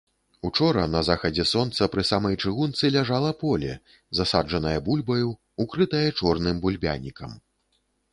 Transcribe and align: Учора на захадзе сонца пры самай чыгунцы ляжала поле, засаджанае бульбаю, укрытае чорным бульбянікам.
Учора 0.47 0.83
на 0.93 1.01
захадзе 1.07 1.43
сонца 1.49 1.87
пры 1.95 2.05
самай 2.11 2.37
чыгунцы 2.43 2.91
ляжала 2.95 3.33
поле, 3.43 3.75
засаджанае 4.21 4.73
бульбаю, 4.87 5.29
укрытае 5.65 6.03
чорным 6.21 6.63
бульбянікам. 6.65 7.37